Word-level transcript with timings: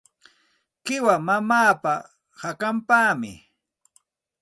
Qiwa 0.85 1.15
mamaapa 1.25 1.93
hakanpaqmi. 2.41 3.31